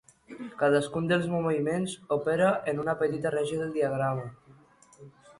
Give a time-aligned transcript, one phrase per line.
[0.59, 4.25] Cadascun dels moviments opera en una petita regió del diagrama.